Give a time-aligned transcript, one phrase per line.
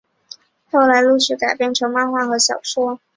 [0.71, 2.99] 后来陆续改编成漫画和小说。